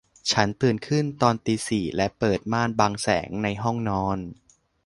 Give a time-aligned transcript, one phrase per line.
[0.31, 4.17] ฉันตื่นขึ้นตอนตีสี่และเปิดม่านบังแสงในห้องนอน